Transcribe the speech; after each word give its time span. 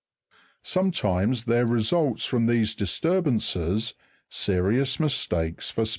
Sometimes 0.63 1.45
there 1.45 1.67
results 1.67 2.25
from 2.25 2.47
these 2.47 2.73
disturbances 2.73 3.93
serious 4.29 4.99
mistakes 4.99 5.69
for 5.69 5.85
speculators; 5.85 5.89
11. 5.89 5.89